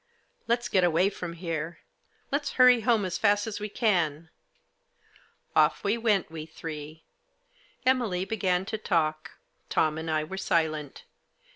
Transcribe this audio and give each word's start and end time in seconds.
"Let's 0.47 0.67
get 0.67 0.83
away 0.83 1.11
from 1.11 1.33
here; 1.33 1.77
let's 2.31 2.53
hurry 2.53 2.81
home 2.81 3.05
as 3.05 3.19
fast 3.19 3.45
as 3.45 3.59
we 3.59 3.69
can." 3.69 4.31
Off 5.55 5.83
we 5.83 5.95
went, 5.95 6.31
we 6.31 6.47
three. 6.47 7.03
Emily 7.85 8.25
began 8.25 8.65
to 8.65 8.79
talk. 8.79 9.33
Tom 9.69 9.99
and 9.99 10.09
I 10.09 10.23
were 10.23 10.37
silent. 10.39 11.03